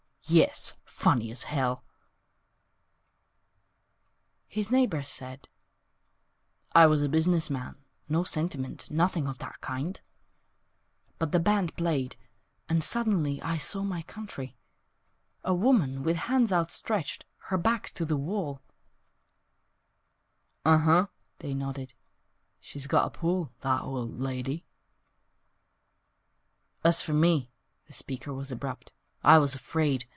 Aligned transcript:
Yes, 0.25 0.75
funny 0.85 1.29
as 1.31 1.43
hell!"....... 1.43 1.83
His 4.47 4.69
neighbor 4.71 5.01
said, 5.01 5.49
"I 6.73 6.85
was 6.85 7.01
a 7.01 7.09
business 7.09 7.49
man, 7.49 7.75
No 8.07 8.23
sentiment, 8.23 8.89
Nothing 8.91 9.27
of 9.27 9.39
that 9.39 9.59
kind, 9.61 9.99
But 11.17 11.31
the 11.31 11.39
band 11.39 11.75
played 11.75 12.17
And, 12.69 12.83
suddenly, 12.83 13.41
I 13.41 13.57
saw 13.57 13.81
My 13.83 14.03
country, 14.03 14.55
A 15.43 15.55
woman, 15.55 16.03
with 16.03 16.17
hands 16.17 16.53
outstretched, 16.53 17.25
Her 17.47 17.57
back 17.57 17.89
to 17.93 18.05
the 18.05 18.15
wall" 18.15 18.61
"U 20.67 20.71
um," 20.71 21.09
they 21.39 21.55
nodded, 21.55 21.95
"She's 22.61 22.85
got 22.87 23.07
a 23.07 23.09
pull, 23.19 23.51
That 23.61 23.81
old 23.81 24.19
lady."....... 24.19 24.65
"As 26.85 27.01
for 27.01 27.13
me," 27.13 27.49
the 27.87 27.93
speaker 27.93 28.31
was 28.31 28.49
abrupt, 28.51 28.91
"I 29.23 29.37
was 29.37 29.55
afraid! 29.55 30.05